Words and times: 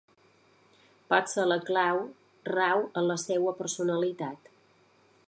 Potser 1.11 1.45
la 1.51 1.57
clau 1.67 2.01
rau 2.53 2.83
en 3.03 3.07
la 3.13 3.21
seua 3.27 3.57
personalitat. 3.63 4.55